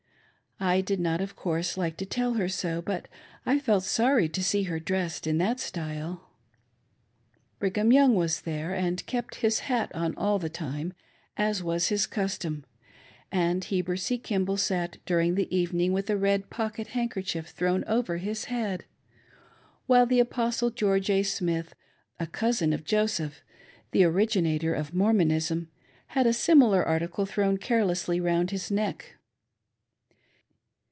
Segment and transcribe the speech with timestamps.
[0.63, 3.07] I did not, of course, like to tell her so, but
[3.47, 6.29] I felt sorry to see her dressed in that style.
[7.57, 10.93] Brigham Young was there, and kept his hat on all the time,
[11.35, 12.63] as was his custom;
[13.31, 14.19] and Heber C.
[14.19, 18.85] Kimball sat during the evening with a red pocket handkerchief thrown over his head,
[19.87, 21.23] while the Apostle George A.
[21.23, 21.73] Smith,
[22.19, 23.41] a cousin of Joseph,
[23.89, 25.69] the ori ginator of Mormonism,
[26.09, 29.15] had a similar article thrown carelessly round his neck.